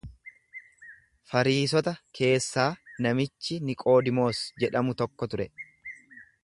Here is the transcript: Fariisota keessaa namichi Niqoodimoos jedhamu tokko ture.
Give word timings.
Fariisota 1.33 1.93
keessaa 2.21 2.67
namichi 3.07 3.61
Niqoodimoos 3.69 4.43
jedhamu 4.65 5.01
tokko 5.03 5.33
ture. 5.35 5.51